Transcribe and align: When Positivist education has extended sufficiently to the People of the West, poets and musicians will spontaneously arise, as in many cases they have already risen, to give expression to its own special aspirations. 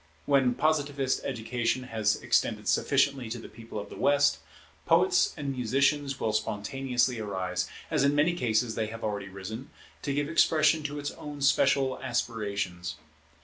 When 0.25 0.55
Positivist 0.55 1.21
education 1.23 1.83
has 1.83 2.15
extended 2.23 2.67
sufficiently 2.67 3.29
to 3.29 3.37
the 3.37 3.47
People 3.47 3.77
of 3.77 3.91
the 3.91 3.95
West, 3.95 4.39
poets 4.87 5.31
and 5.37 5.51
musicians 5.51 6.19
will 6.19 6.33
spontaneously 6.33 7.19
arise, 7.19 7.69
as 7.91 8.03
in 8.03 8.15
many 8.15 8.33
cases 8.33 8.73
they 8.73 8.87
have 8.87 9.03
already 9.03 9.29
risen, 9.29 9.69
to 10.01 10.11
give 10.11 10.27
expression 10.27 10.81
to 10.85 10.97
its 10.97 11.11
own 11.11 11.39
special 11.43 11.99
aspirations. 12.01 12.95